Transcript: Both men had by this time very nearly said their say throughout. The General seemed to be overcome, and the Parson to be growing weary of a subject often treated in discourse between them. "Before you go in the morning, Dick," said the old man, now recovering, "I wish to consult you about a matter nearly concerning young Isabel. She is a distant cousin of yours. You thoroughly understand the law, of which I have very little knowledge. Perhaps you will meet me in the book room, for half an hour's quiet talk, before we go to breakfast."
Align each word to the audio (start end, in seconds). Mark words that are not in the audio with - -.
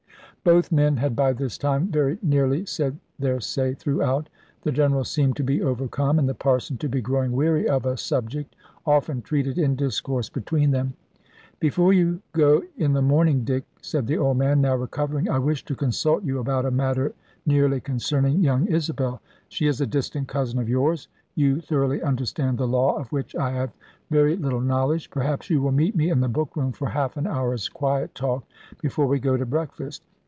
Both 0.43 0.71
men 0.71 0.97
had 0.97 1.15
by 1.15 1.33
this 1.33 1.55
time 1.55 1.89
very 1.89 2.17
nearly 2.23 2.65
said 2.65 2.97
their 3.19 3.39
say 3.39 3.75
throughout. 3.75 4.27
The 4.63 4.71
General 4.71 5.03
seemed 5.03 5.35
to 5.35 5.43
be 5.43 5.61
overcome, 5.61 6.17
and 6.17 6.27
the 6.27 6.33
Parson 6.33 6.77
to 6.77 6.89
be 6.89 6.99
growing 6.99 7.33
weary 7.33 7.69
of 7.69 7.85
a 7.85 7.95
subject 7.95 8.55
often 8.83 9.21
treated 9.21 9.59
in 9.59 9.75
discourse 9.75 10.29
between 10.29 10.71
them. 10.71 10.95
"Before 11.59 11.93
you 11.93 12.23
go 12.33 12.63
in 12.75 12.93
the 12.93 13.03
morning, 13.03 13.43
Dick," 13.43 13.65
said 13.83 14.07
the 14.07 14.17
old 14.17 14.35
man, 14.37 14.61
now 14.61 14.75
recovering, 14.75 15.29
"I 15.29 15.37
wish 15.37 15.63
to 15.65 15.75
consult 15.75 16.23
you 16.23 16.39
about 16.39 16.65
a 16.65 16.71
matter 16.71 17.13
nearly 17.45 17.79
concerning 17.79 18.39
young 18.43 18.65
Isabel. 18.65 19.21
She 19.47 19.67
is 19.67 19.79
a 19.79 19.85
distant 19.85 20.27
cousin 20.27 20.57
of 20.57 20.67
yours. 20.67 21.07
You 21.35 21.61
thoroughly 21.61 22.01
understand 22.01 22.57
the 22.57 22.67
law, 22.67 22.97
of 22.97 23.11
which 23.11 23.35
I 23.35 23.51
have 23.51 23.73
very 24.09 24.35
little 24.35 24.59
knowledge. 24.59 25.11
Perhaps 25.11 25.51
you 25.51 25.61
will 25.61 25.71
meet 25.71 25.95
me 25.95 26.09
in 26.09 26.19
the 26.19 26.27
book 26.27 26.55
room, 26.55 26.71
for 26.71 26.87
half 26.89 27.15
an 27.15 27.27
hour's 27.27 27.69
quiet 27.69 28.15
talk, 28.15 28.43
before 28.81 29.05
we 29.05 29.19
go 29.19 29.37
to 29.37 29.45
breakfast." 29.45 30.01